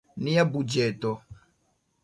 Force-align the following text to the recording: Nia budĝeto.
Nia 0.27 0.45
budĝeto. 0.55 1.13